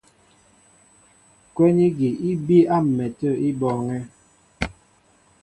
[1.53, 4.01] Kwɛ́n igi í bííy á m̀mɛtə̂ í bɔɔŋɛ́.